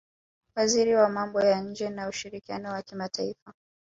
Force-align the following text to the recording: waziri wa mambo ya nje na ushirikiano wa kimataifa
waziri 0.55 0.93
wa 0.95 1.09
mambo 1.09 1.41
ya 1.41 1.61
nje 1.61 1.89
na 1.89 2.07
ushirikiano 2.07 2.69
wa 2.71 2.81
kimataifa 2.81 3.53